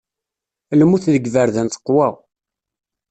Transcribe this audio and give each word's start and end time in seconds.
Lmut 0.79 1.03
deg 1.13 1.23
yiberdan 1.27 1.67
teqwa. 1.69 2.07